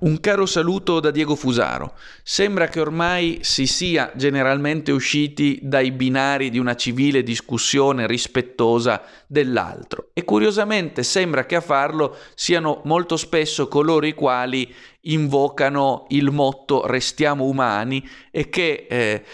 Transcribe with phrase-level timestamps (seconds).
[0.00, 1.94] Un caro saluto da Diego Fusaro.
[2.22, 10.10] Sembra che ormai si sia generalmente usciti dai binari di una civile discussione rispettosa dell'altro
[10.12, 16.86] e curiosamente sembra che a farlo siano molto spesso coloro i quali invocano il motto
[16.86, 19.24] restiamo umani e che eh,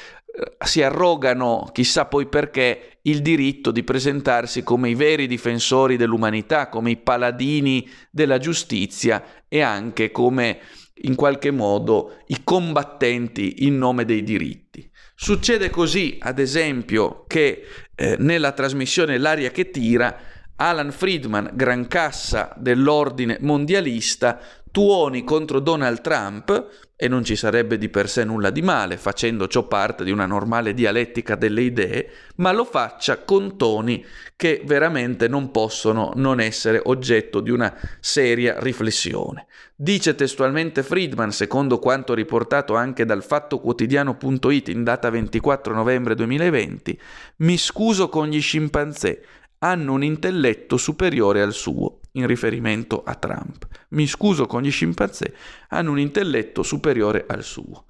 [0.65, 6.91] si arrogano, chissà poi perché, il diritto di presentarsi come i veri difensori dell'umanità, come
[6.91, 10.61] i paladini della giustizia e anche come
[11.03, 14.91] in qualche modo i combattenti in nome dei diritti.
[15.15, 20.17] Succede così, ad esempio, che eh, nella trasmissione L'aria che tira,
[20.57, 24.41] Alan Friedman, gran cassa dell'ordine mondialista,
[24.75, 29.47] tuoni contro Donald Trump, e non ci sarebbe di per sé nulla di male facendo
[29.47, 35.29] ciò parte di una normale dialettica delle idee, ma lo faccia con toni che veramente
[35.29, 39.47] non possono non essere oggetto di una seria riflessione.
[39.77, 47.01] Dice testualmente Friedman, secondo quanto riportato anche dal fattoquotidiano.it in data 24 novembre 2020,
[47.37, 49.23] mi scuso con gli scimpanzé,
[49.59, 53.67] hanno un intelletto superiore al suo in riferimento a Trump.
[53.91, 55.35] Mi scuso con gli scimpanzé,
[55.69, 57.87] hanno un intelletto superiore al suo.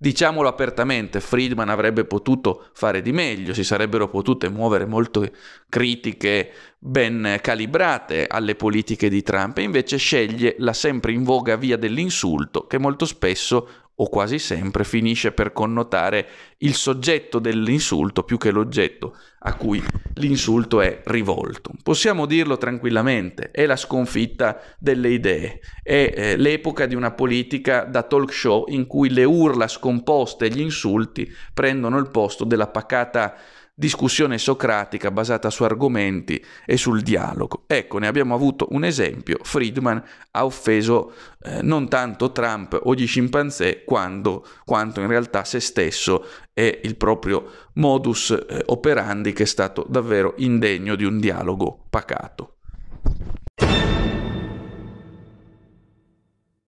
[0.00, 5.32] Diciamolo apertamente, Friedman avrebbe potuto fare di meglio, si sarebbero potute muovere molte
[5.68, 11.76] critiche ben calibrate alle politiche di Trump e invece sceglie la sempre in voga via
[11.76, 16.26] dell'insulto che molto spesso o quasi sempre finisce per connotare
[16.58, 19.82] il soggetto dell'insulto più che l'oggetto a cui
[20.14, 21.72] l'insulto è rivolto.
[21.82, 28.02] Possiamo dirlo tranquillamente, è la sconfitta delle idee, è eh, l'epoca di una politica da
[28.02, 33.34] talk show in cui le urla scomposte e gli insulti prendono il posto della pacata
[33.78, 37.62] discussione socratica basata su argomenti e sul dialogo.
[37.68, 39.38] Ecco, ne abbiamo avuto un esempio.
[39.42, 41.12] Friedman ha offeso
[41.44, 46.96] eh, non tanto Trump o gli scimpanzé quando, quanto in realtà se stesso e il
[46.96, 52.57] proprio modus eh, operandi che è stato davvero indegno di un dialogo pacato.